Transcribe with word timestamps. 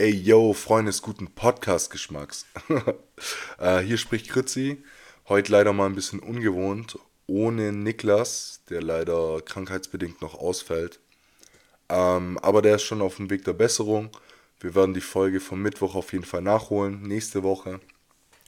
Ey, 0.00 0.12
yo, 0.12 0.54
Freunde 0.54 0.88
des 0.88 1.02
guten 1.02 1.26
Podcast-Geschmacks. 1.26 2.46
äh, 3.58 3.80
hier 3.80 3.98
spricht 3.98 4.30
Kritzi. 4.30 4.82
Heute 5.28 5.52
leider 5.52 5.74
mal 5.74 5.84
ein 5.84 5.94
bisschen 5.94 6.20
ungewohnt. 6.20 6.98
Ohne 7.26 7.70
Niklas, 7.70 8.62
der 8.70 8.80
leider 8.80 9.42
krankheitsbedingt 9.42 10.22
noch 10.22 10.32
ausfällt. 10.32 11.00
Ähm, 11.90 12.38
aber 12.38 12.62
der 12.62 12.76
ist 12.76 12.84
schon 12.84 13.02
auf 13.02 13.16
dem 13.16 13.28
Weg 13.28 13.44
der 13.44 13.52
Besserung. 13.52 14.08
Wir 14.58 14.74
werden 14.74 14.94
die 14.94 15.02
Folge 15.02 15.38
vom 15.38 15.60
Mittwoch 15.60 15.94
auf 15.94 16.14
jeden 16.14 16.24
Fall 16.24 16.40
nachholen, 16.40 17.02
nächste 17.02 17.42
Woche. 17.42 17.78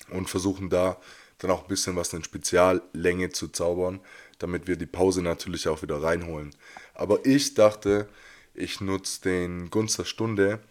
Und 0.09 0.31
versuchen 0.31 0.71
da 0.71 0.97
dann 1.37 1.51
auch 1.51 1.65
ein 1.65 1.69
bisschen 1.69 1.97
was 1.97 2.15
in 2.15 2.25
Speziallänge 2.25 3.29
zu 3.29 3.49
zaubern, 3.49 4.01
damit 4.39 4.69
wir 4.69 4.77
die 4.77 4.87
Pause 4.87 5.21
natürlich 5.21 5.69
auch 5.69 5.83
wieder 5.83 6.03
reinholen. 6.03 6.57
Aber 6.95 7.27
ich 7.27 7.53
dachte, 7.53 8.09
ich 8.55 8.81
nutze 8.81 9.21
den 9.21 9.69
Gunst 9.69 9.99
der 9.99 10.07
Stunde 10.07 10.63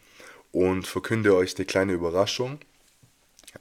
und 0.52 0.88
verkünde 0.88 1.36
euch 1.36 1.56
eine 1.58 1.66
kleine 1.66 1.94
Überraschung. 1.94 2.60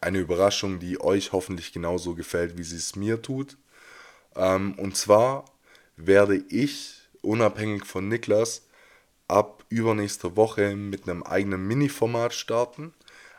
Eine 0.01 0.19
Überraschung, 0.19 0.79
die 0.79 1.01
euch 1.01 1.33
hoffentlich 1.33 1.73
genauso 1.73 2.15
gefällt, 2.15 2.57
wie 2.59 2.63
sie 2.63 2.77
es 2.77 2.97
mir 2.97 3.23
tut. 3.23 3.57
Ähm, 4.37 4.75
und 4.79 4.97
zwar 4.97 5.45
werde 5.97 6.37
ich, 6.49 6.95
unabhängig 7.23 7.85
von 7.85 8.09
Niklas, 8.09 8.67
ab 9.29 9.65
übernächster 9.69 10.37
Woche 10.37 10.75
mit 10.75 11.09
einem 11.09 11.23
eigenen 11.23 11.67
Mini-Format 11.67 12.35
starten, 12.35 12.93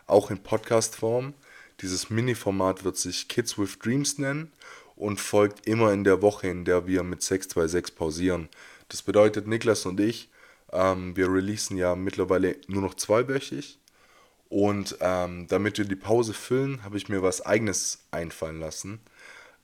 auch 0.08 0.31
in 0.31 0.41
Podcast-Form. 0.41 1.33
Dieses 1.81 2.09
Mini-Format 2.09 2.83
wird 2.83 2.97
sich 2.97 3.27
Kids 3.27 3.58
with 3.58 3.80
Dreams 3.80 4.17
nennen 4.17 4.52
und 4.95 5.20
folgt 5.20 5.67
immer 5.67 5.91
in 5.94 6.03
der 6.03 6.22
Woche, 6.22 6.47
in 6.47 6.63
der 6.63 6.88
wir 6.88 7.03
mit 7.03 7.22
626 7.22 7.95
pausieren. 7.95 8.49
Das 8.89 9.02
bedeutet, 9.02 9.47
Niklas 9.47 9.86
und 9.86 9.99
ich 9.99 10.30
ähm, 10.71 11.16
wir 11.16 11.27
releasen 11.31 11.77
ja 11.77 11.95
mittlerweile 11.95 12.57
nur 12.67 12.81
noch 12.81 12.95
zweiwöchig. 12.95 13.80
Und 14.49 14.97
ähm, 14.99 15.47
damit 15.47 15.77
wir 15.77 15.85
die 15.85 15.95
Pause 15.95 16.34
füllen, 16.34 16.84
habe 16.84 16.97
ich 16.97 17.07
mir 17.07 17.23
was 17.23 17.45
eigenes 17.45 18.05
einfallen 18.11 18.59
lassen. 18.59 18.99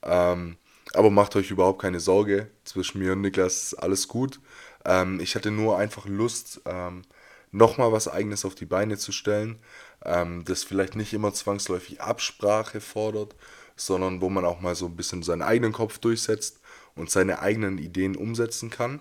Ähm, 0.02 0.56
aber 0.94 1.10
macht 1.10 1.36
euch 1.36 1.50
überhaupt 1.50 1.82
keine 1.82 2.00
Sorge. 2.00 2.50
Zwischen 2.64 3.00
mir 3.00 3.12
und 3.12 3.20
Niklas 3.20 3.64
ist 3.64 3.74
alles 3.74 4.08
gut. 4.08 4.40
Ähm, 4.84 5.20
ich 5.20 5.34
hatte 5.34 5.50
nur 5.50 5.78
einfach 5.78 6.06
Lust, 6.06 6.62
ähm, 6.64 7.02
nochmal 7.50 7.92
was 7.92 8.08
eigenes 8.08 8.44
auf 8.44 8.54
die 8.54 8.66
Beine 8.66 8.96
zu 8.96 9.12
stellen. 9.12 9.58
Ähm, 10.04 10.44
das 10.44 10.64
vielleicht 10.64 10.96
nicht 10.96 11.12
immer 11.12 11.32
zwangsläufig 11.34 12.00
Absprache 12.00 12.80
fordert, 12.80 13.34
sondern 13.76 14.20
wo 14.20 14.28
man 14.30 14.44
auch 14.44 14.60
mal 14.60 14.74
so 14.74 14.86
ein 14.86 14.96
bisschen 14.96 15.22
seinen 15.22 15.42
eigenen 15.42 15.72
Kopf 15.72 15.98
durchsetzt 15.98 16.60
und 16.94 17.10
seine 17.10 17.40
eigenen 17.40 17.78
Ideen 17.78 18.16
umsetzen 18.16 18.70
kann. 18.70 19.00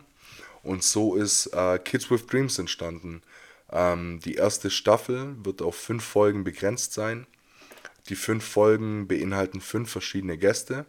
Und 0.63 0.83
so 0.83 1.15
ist 1.15 1.47
äh, 1.47 1.79
Kids 1.79 2.11
with 2.11 2.27
Dreams 2.27 2.59
entstanden. 2.59 3.21
Ähm, 3.71 4.19
die 4.23 4.35
erste 4.35 4.69
Staffel 4.69 5.35
wird 5.43 5.61
auf 5.61 5.75
fünf 5.75 6.03
Folgen 6.03 6.43
begrenzt 6.43 6.93
sein. 6.93 7.27
Die 8.09 8.15
fünf 8.15 8.45
Folgen 8.45 9.07
beinhalten 9.07 9.61
fünf 9.61 9.91
verschiedene 9.91 10.37
Gäste. 10.37 10.85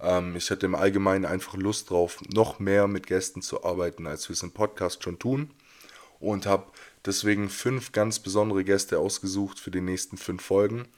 Ähm, 0.00 0.36
ich 0.36 0.50
hatte 0.50 0.66
im 0.66 0.74
Allgemeinen 0.74 1.24
einfach 1.24 1.54
Lust 1.54 1.90
drauf, 1.90 2.18
noch 2.32 2.58
mehr 2.58 2.86
mit 2.86 3.06
Gästen 3.06 3.42
zu 3.42 3.64
arbeiten, 3.64 4.06
als 4.06 4.28
wir 4.28 4.34
es 4.34 4.42
im 4.42 4.52
Podcast 4.52 5.02
schon 5.02 5.18
tun. 5.18 5.50
Und 6.20 6.46
habe 6.46 6.72
deswegen 7.04 7.48
fünf 7.48 7.92
ganz 7.92 8.18
besondere 8.18 8.64
Gäste 8.64 8.98
ausgesucht 8.98 9.60
für 9.60 9.70
die 9.70 9.80
nächsten 9.80 10.16
fünf 10.16 10.42
Folgen, 10.42 10.88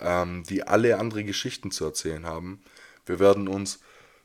ähm, 0.00 0.44
die 0.44 0.66
alle 0.66 0.98
andere 0.98 1.24
Geschichten 1.24 1.70
zu 1.70 1.84
erzählen 1.84 2.26
haben. 2.26 2.62
Wir 3.04 3.18
werden 3.18 3.48
uns 3.48 3.80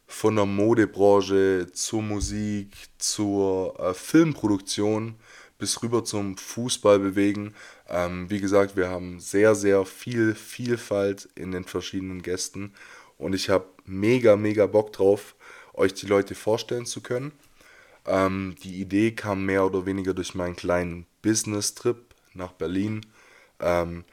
von 0.07 0.37
der 0.37 0.45
Modebranche 0.45 1.67
zur 1.73 2.01
Musik, 2.01 2.75
zur 2.97 3.77
äh, 3.79 3.93
Filmproduktion 3.93 5.15
bis 5.57 5.83
rüber 5.83 6.03
zum 6.03 6.37
Fußball 6.37 6.99
bewegen. 6.99 7.53
Ähm, 7.89 8.29
wie 8.29 8.39
gesagt, 8.39 8.75
wir 8.77 8.89
haben 8.89 9.19
sehr, 9.19 9.53
sehr 9.53 9.85
viel 9.85 10.33
Vielfalt 10.33 11.27
in 11.35 11.51
den 11.51 11.65
verschiedenen 11.65 12.21
Gästen 12.21 12.73
und 13.17 13.33
ich 13.33 13.49
habe 13.49 13.65
mega, 13.85 14.35
mega 14.37 14.65
Bock 14.65 14.93
drauf, 14.93 15.35
euch 15.73 15.93
die 15.93 16.05
Leute 16.05 16.35
vorstellen 16.35 16.85
zu 16.85 17.01
können. 17.01 17.33
Ähm, 18.05 18.55
die 18.63 18.79
Idee 18.79 19.11
kam 19.11 19.45
mehr 19.45 19.65
oder 19.65 19.85
weniger 19.85 20.13
durch 20.13 20.35
meinen 20.35 20.55
kleinen 20.55 21.05
Business-Trip 21.21 21.97
nach 22.33 22.53
Berlin, 22.53 23.05
ähm, 23.59 24.05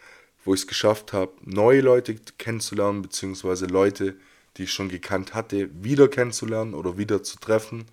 wo 0.44 0.54
ich 0.54 0.62
es 0.62 0.66
geschafft 0.66 1.12
habe, 1.12 1.32
neue 1.42 1.80
Leute 1.80 2.16
kennenzulernen, 2.38 3.02
beziehungsweise 3.02 3.66
Leute, 3.66 4.12
die 4.12 4.33
ich 4.62 4.72
schon 4.72 4.88
gekannt 4.88 5.34
hatte, 5.34 5.68
wieder 5.82 6.08
kennenzulernen 6.08 6.74
oder 6.74 6.96
wieder 6.96 7.22
zu 7.22 7.38
treffen. 7.38 7.86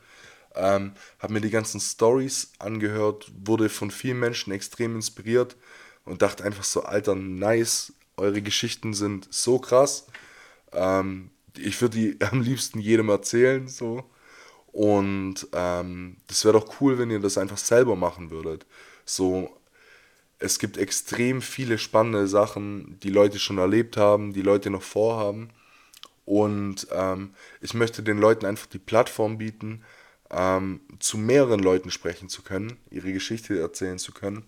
Ähm, 0.56 0.94
habe 1.20 1.34
mir 1.34 1.42
die 1.42 1.50
ganzen 1.50 1.80
Stories 1.80 2.52
angehört, 2.60 3.32
wurde 3.44 3.70
von 3.70 3.90
vielen 3.90 4.20
Menschen 4.20 4.54
extrem 4.54 4.96
inspiriert 4.96 5.56
und 6.06 6.22
dachte 6.22 6.44
einfach 6.44 6.64
so, 6.64 6.84
Alter, 6.84 7.16
nice, 7.16 7.94
eure 8.18 8.42
Geschichten 8.42 8.94
sind 8.94 9.28
so 9.34 9.60
krass. 9.60 10.08
Ähm, 10.74 11.32
ich 11.58 11.82
würde 11.82 11.98
die 11.98 12.18
am 12.32 12.42
liebsten 12.42 12.80
jedem 12.80 13.10
erzählen, 13.10 13.68
so. 13.68 14.04
Und 14.72 15.48
ähm, 15.54 16.18
das 16.28 16.46
wäre 16.46 16.60
doch 16.60 16.82
cool, 16.82 16.98
wenn 16.98 17.12
ihr 17.12 17.20
das 17.20 17.38
einfach 17.38 17.58
selber 17.58 17.96
machen 17.96 18.32
würdet. 18.32 18.66
So, 19.06 19.50
es 20.40 20.60
gibt 20.60 20.78
extrem 20.78 21.42
viele 21.42 21.78
spannende 21.78 22.28
Sachen, 22.28 22.98
die 23.02 23.10
Leute 23.10 23.40
schon 23.40 23.58
erlebt 23.58 23.98
haben, 23.98 24.34
die 24.34 24.42
Leute 24.42 24.70
noch 24.70 24.82
vorhaben. 24.82 25.50
Und 26.26 26.88
ähm, 26.92 27.34
ich 27.62 27.74
möchte 27.74 28.04
den 28.04 28.18
Leuten 28.18 28.46
einfach 28.46 28.68
die 28.68 28.80
Plattform 28.80 29.38
bieten, 29.38 29.84
ähm, 30.30 30.82
zu 31.00 31.18
mehreren 31.18 31.60
Leuten 31.60 31.92
sprechen 31.92 32.30
zu 32.30 32.42
können, 32.42 32.78
ihre 32.90 33.12
Geschichte 33.12 33.60
erzählen 33.60 34.00
zu 34.00 34.14
können 34.14 34.46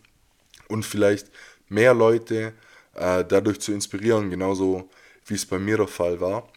und 0.68 0.86
vielleicht 0.86 1.30
mehr 1.68 1.94
Leute 1.94 2.54
äh, 2.94 3.26
dadurch 3.26 3.60
zu 3.60 3.74
inspirieren, 3.74 4.30
genauso 4.30 4.90
wie 5.26 5.34
es 5.34 5.46
bei 5.46 5.60
mir 5.60 5.78
der 5.78 5.88
Fall 5.88 6.22
war. 6.22 6.48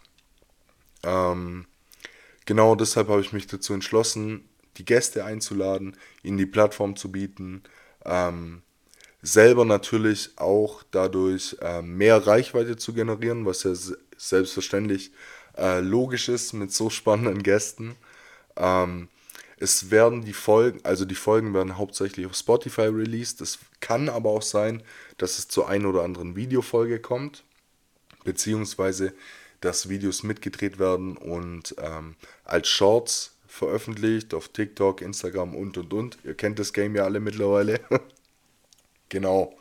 Ähm, 1.02 1.66
genau 2.44 2.74
deshalb 2.74 3.08
habe 3.08 3.20
ich 3.20 3.32
mich 3.32 3.46
dazu 3.46 3.72
entschlossen, 3.74 4.48
die 4.76 4.84
Gäste 4.84 5.24
einzuladen, 5.24 5.96
ihnen 6.22 6.38
die 6.38 6.46
Plattform 6.46 6.96
zu 6.96 7.10
bieten, 7.10 7.62
ähm, 8.04 8.62
selber 9.22 9.64
natürlich 9.64 10.30
auch 10.36 10.82
dadurch 10.90 11.56
äh, 11.60 11.82
mehr 11.82 12.26
Reichweite 12.26 12.76
zu 12.76 12.92
generieren, 12.92 13.46
was 13.46 13.64
ja 13.64 13.72
selbstverständlich 14.16 15.12
äh, 15.56 15.80
logisch 15.80 16.28
ist 16.28 16.52
mit 16.52 16.72
so 16.72 16.90
spannenden 16.90 17.42
Gästen. 17.42 17.96
Ähm, 18.56 19.08
es 19.58 19.90
werden 19.90 20.24
die 20.24 20.34
Folgen, 20.34 20.80
also 20.84 21.04
die 21.04 21.14
Folgen 21.14 21.54
werden 21.54 21.78
hauptsächlich 21.78 22.26
auf 22.26 22.34
Spotify 22.34 22.82
released. 22.82 23.40
Es 23.40 23.58
kann 23.80 24.08
aber 24.08 24.30
auch 24.30 24.42
sein, 24.42 24.82
dass 25.16 25.38
es 25.38 25.48
zur 25.48 25.68
einen 25.68 25.86
oder 25.86 26.02
anderen 26.02 26.36
Videofolge 26.36 27.00
kommt, 27.00 27.44
beziehungsweise 28.24 29.14
dass 29.62 29.88
Videos 29.88 30.22
mitgedreht 30.22 30.78
werden 30.78 31.16
und 31.16 31.74
ähm, 31.78 32.16
als 32.44 32.68
Shorts 32.68 33.36
veröffentlicht 33.46 34.34
auf 34.34 34.48
TikTok, 34.48 35.00
Instagram 35.00 35.54
und 35.54 35.78
und 35.78 35.92
und. 35.94 36.18
Ihr 36.24 36.34
kennt 36.34 36.58
das 36.58 36.74
Game 36.74 36.94
ja 36.94 37.04
alle 37.04 37.20
mittlerweile. 37.20 37.80
genau. 39.08 39.54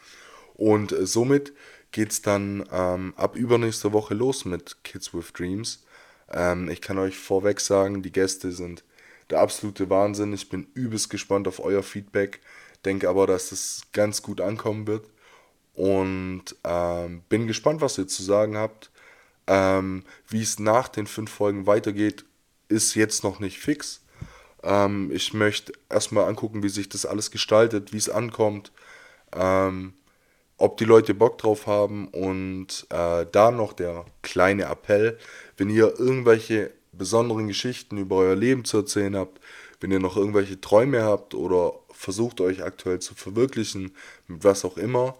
Und 0.55 0.91
äh, 0.91 1.05
somit 1.05 1.53
geht 1.91 2.11
es 2.11 2.21
dann 2.21 2.67
ähm, 2.71 3.13
ab 3.15 3.35
übernächster 3.35 3.93
Woche 3.93 4.13
los 4.13 4.45
mit 4.45 4.83
Kids 4.83 5.13
with 5.13 5.31
Dreams. 5.33 5.83
Ähm, 6.31 6.69
ich 6.69 6.81
kann 6.81 6.97
euch 6.97 7.17
vorweg 7.17 7.59
sagen, 7.59 8.01
die 8.01 8.11
Gäste 8.11 8.51
sind 8.51 8.83
der 9.29 9.39
absolute 9.39 9.89
Wahnsinn. 9.89 10.33
Ich 10.33 10.49
bin 10.49 10.67
übelst 10.73 11.09
gespannt 11.09 11.47
auf 11.47 11.59
euer 11.59 11.83
Feedback. 11.83 12.41
Denke 12.83 13.09
aber, 13.09 13.27
dass 13.27 13.51
es 13.51 13.83
ganz 13.93 14.21
gut 14.21 14.41
ankommen 14.41 14.87
wird. 14.87 15.07
Und 15.73 16.55
ähm, 16.63 17.23
bin 17.27 17.47
gespannt, 17.47 17.81
was 17.81 17.97
ihr 17.97 18.07
zu 18.07 18.23
sagen 18.23 18.57
habt. 18.57 18.91
Ähm, 19.47 20.03
wie 20.27 20.41
es 20.41 20.59
nach 20.59 20.87
den 20.87 21.07
fünf 21.07 21.31
Folgen 21.31 21.67
weitergeht, 21.67 22.25
ist 22.67 22.95
jetzt 22.95 23.23
noch 23.23 23.39
nicht 23.39 23.59
fix. 23.59 24.01
Ähm, 24.63 25.11
ich 25.13 25.33
möchte 25.33 25.73
erstmal 25.89 26.27
angucken, 26.27 26.63
wie 26.63 26.69
sich 26.69 26.89
das 26.89 27.05
alles 27.05 27.29
gestaltet, 27.31 27.93
wie 27.93 27.97
es 27.97 28.09
ankommt. 28.09 28.71
Ähm, 29.35 29.93
ob 30.57 30.77
die 30.77 30.85
Leute 30.85 31.13
Bock 31.13 31.37
drauf 31.37 31.67
haben 31.67 32.07
und 32.07 32.87
äh, 32.89 33.25
da 33.31 33.51
noch 33.51 33.73
der 33.73 34.05
kleine 34.21 34.63
Appell, 34.63 35.17
wenn 35.57 35.69
ihr 35.69 35.99
irgendwelche 35.99 36.71
besonderen 36.93 37.47
Geschichten 37.47 37.97
über 37.97 38.17
euer 38.17 38.35
Leben 38.35 38.63
zu 38.63 38.77
erzählen 38.77 39.15
habt, 39.15 39.41
wenn 39.81 39.91
ihr 39.91 39.99
noch 39.99 40.15
irgendwelche 40.15 40.61
Träume 40.61 41.03
habt 41.03 41.33
oder 41.33 41.73
versucht 41.91 42.39
euch 42.41 42.63
aktuell 42.63 42.99
zu 42.99 43.15
verwirklichen, 43.15 43.93
mit 44.27 44.43
was 44.43 44.63
auch 44.63 44.77
immer, 44.77 45.15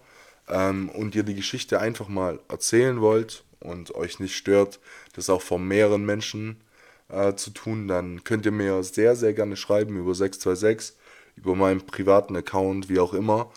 ähm, 0.48 0.88
und 0.88 1.14
ihr 1.14 1.22
die 1.22 1.34
Geschichte 1.34 1.80
einfach 1.80 2.08
mal 2.08 2.40
erzählen 2.48 3.00
wollt 3.00 3.44
und 3.60 3.94
euch 3.94 4.20
nicht 4.20 4.36
stört, 4.36 4.80
das 5.14 5.30
auch 5.30 5.42
von 5.42 5.66
mehreren 5.66 6.04
Menschen 6.04 6.60
äh, 7.08 7.34
zu 7.34 7.50
tun, 7.50 7.88
dann 7.88 8.24
könnt 8.24 8.46
ihr 8.46 8.52
mir 8.52 8.82
sehr, 8.82 9.16
sehr 9.16 9.32
gerne 9.34 9.56
schreiben 9.56 9.96
über 9.96 10.14
626, 10.14 10.96
über 11.36 11.54
meinen 11.54 11.84
privaten 11.84 12.36
Account, 12.36 12.88
wie 12.88 12.98
auch 12.98 13.12
immer. 13.12 13.50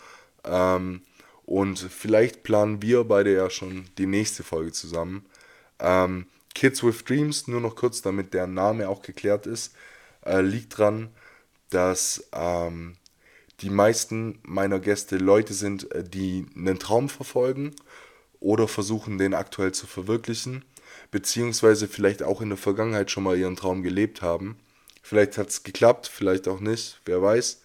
Ähm, 0.44 1.02
und 1.44 1.78
vielleicht 1.78 2.42
planen 2.42 2.80
wir 2.82 3.04
beide 3.04 3.34
ja 3.34 3.50
schon 3.50 3.86
die 3.98 4.06
nächste 4.06 4.44
Folge 4.44 4.72
zusammen. 4.72 5.26
Ähm, 5.80 6.26
Kids 6.54 6.82
with 6.82 7.04
Dreams, 7.04 7.48
nur 7.48 7.60
noch 7.60 7.76
kurz, 7.76 8.02
damit 8.02 8.34
der 8.34 8.46
Name 8.46 8.88
auch 8.88 9.02
geklärt 9.02 9.46
ist, 9.46 9.74
äh, 10.24 10.40
liegt 10.40 10.78
dran, 10.78 11.10
dass 11.70 12.28
ähm, 12.32 12.96
die 13.60 13.70
meisten 13.70 14.38
meiner 14.42 14.78
Gäste 14.78 15.16
Leute 15.16 15.54
sind, 15.54 15.90
äh, 15.92 16.04
die 16.04 16.46
einen 16.56 16.78
Traum 16.78 17.08
verfolgen 17.08 17.74
oder 18.40 18.68
versuchen, 18.68 19.18
den 19.18 19.34
aktuell 19.34 19.72
zu 19.72 19.86
verwirklichen, 19.86 20.64
beziehungsweise 21.10 21.88
vielleicht 21.88 22.22
auch 22.22 22.40
in 22.40 22.48
der 22.50 22.58
Vergangenheit 22.58 23.10
schon 23.10 23.24
mal 23.24 23.36
ihren 23.36 23.56
Traum 23.56 23.82
gelebt 23.82 24.22
haben. 24.22 24.58
Vielleicht 25.02 25.38
hat 25.38 25.48
es 25.48 25.62
geklappt, 25.62 26.08
vielleicht 26.08 26.48
auch 26.48 26.60
nicht, 26.60 27.00
wer 27.04 27.22
weiß. 27.22 27.62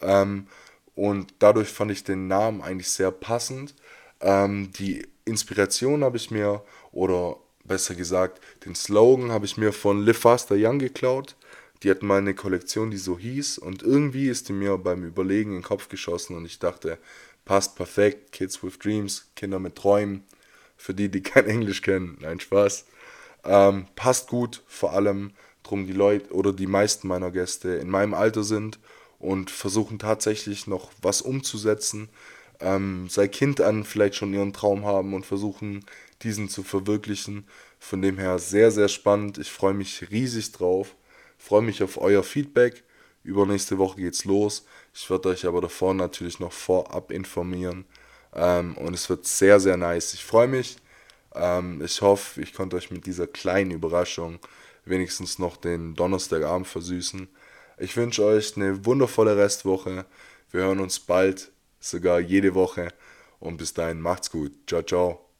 Ähm, 0.00 0.46
und 0.94 1.34
dadurch 1.38 1.68
fand 1.68 1.90
ich 1.90 2.04
den 2.04 2.28
Namen 2.28 2.62
eigentlich 2.62 2.90
sehr 2.90 3.10
passend. 3.10 3.74
Ähm, 4.20 4.70
die 4.72 5.06
Inspiration 5.24 6.04
habe 6.04 6.16
ich 6.16 6.30
mir, 6.30 6.62
oder 6.90 7.36
besser 7.64 7.94
gesagt, 7.94 8.40
den 8.64 8.74
Slogan 8.74 9.32
habe 9.32 9.46
ich 9.46 9.56
mir 9.56 9.72
von 9.72 10.04
Live 10.04 10.18
Faster 10.18 10.56
Young 10.58 10.78
geklaut. 10.78 11.36
Die 11.82 11.90
hatten 11.90 12.06
mal 12.06 12.18
eine 12.18 12.34
Kollektion, 12.34 12.90
die 12.90 12.98
so 12.98 13.18
hieß, 13.18 13.58
und 13.58 13.82
irgendwie 13.82 14.28
ist 14.28 14.48
die 14.48 14.52
mir 14.52 14.78
beim 14.78 15.04
Überlegen 15.04 15.50
in 15.50 15.58
den 15.58 15.64
Kopf 15.64 15.88
geschossen 15.88 16.36
und 16.36 16.44
ich 16.44 16.60
dachte, 16.60 16.98
passt 17.44 17.74
perfekt, 17.74 18.32
Kids 18.32 18.62
with 18.62 18.78
Dreams, 18.78 19.30
Kinder 19.34 19.58
mit 19.58 19.74
Träumen, 19.74 20.24
für 20.76 20.94
die, 20.94 21.08
die 21.08 21.22
kein 21.22 21.46
Englisch 21.46 21.82
kennen, 21.82 22.18
nein, 22.20 22.38
Spaß. 22.38 22.84
Ähm, 23.44 23.86
passt 23.96 24.28
gut, 24.28 24.62
vor 24.66 24.92
allem 24.92 25.32
drum 25.64 25.86
die 25.86 25.92
Leute 25.92 26.32
oder 26.32 26.52
die 26.52 26.66
meisten 26.68 27.08
meiner 27.08 27.30
Gäste 27.30 27.74
in 27.74 27.88
meinem 27.88 28.14
Alter 28.14 28.44
sind 28.44 28.78
und 29.22 29.50
versuchen 29.50 29.98
tatsächlich 29.98 30.66
noch 30.66 30.90
was 31.00 31.22
umzusetzen, 31.22 32.08
ähm, 32.60 33.08
seit 33.08 33.32
Kind 33.32 33.60
an 33.60 33.84
vielleicht 33.84 34.16
schon 34.16 34.34
ihren 34.34 34.52
Traum 34.52 34.84
haben 34.84 35.14
und 35.14 35.24
versuchen, 35.24 35.84
diesen 36.22 36.48
zu 36.48 36.62
verwirklichen. 36.62 37.46
Von 37.78 38.02
dem 38.02 38.18
her 38.18 38.38
sehr, 38.38 38.70
sehr 38.70 38.88
spannend. 38.88 39.38
Ich 39.38 39.50
freue 39.50 39.74
mich 39.74 40.10
riesig 40.10 40.52
drauf. 40.52 40.94
Freue 41.38 41.62
mich 41.62 41.82
auf 41.82 41.98
euer 41.98 42.22
Feedback. 42.22 42.84
Übernächste 43.24 43.78
Woche 43.78 44.00
geht's 44.00 44.24
los. 44.24 44.66
Ich 44.94 45.08
werde 45.10 45.30
euch 45.30 45.46
aber 45.46 45.60
davor 45.60 45.94
natürlich 45.94 46.40
noch 46.40 46.52
vorab 46.52 47.10
informieren. 47.12 47.84
Ähm, 48.34 48.76
und 48.76 48.94
es 48.94 49.08
wird 49.08 49.26
sehr, 49.26 49.60
sehr 49.60 49.76
nice. 49.76 50.14
Ich 50.14 50.24
freue 50.24 50.48
mich. 50.48 50.76
Ähm, 51.34 51.82
ich 51.84 52.00
hoffe, 52.02 52.40
ich 52.40 52.54
konnte 52.54 52.76
euch 52.76 52.90
mit 52.90 53.06
dieser 53.06 53.26
kleinen 53.26 53.70
Überraschung 53.70 54.38
wenigstens 54.84 55.38
noch 55.38 55.56
den 55.56 55.94
Donnerstagabend 55.94 56.66
versüßen. 56.66 57.28
Ich 57.78 57.96
wünsche 57.96 58.24
euch 58.24 58.56
eine 58.56 58.84
wundervolle 58.84 59.36
Restwoche. 59.36 60.04
Wir 60.50 60.62
hören 60.62 60.80
uns 60.80 61.00
bald 61.00 61.50
sogar 61.80 62.20
jede 62.20 62.54
Woche. 62.54 62.88
Und 63.40 63.56
bis 63.56 63.74
dahin 63.74 64.00
macht's 64.00 64.30
gut. 64.30 64.52
Ciao, 64.66 64.82
ciao. 64.82 65.31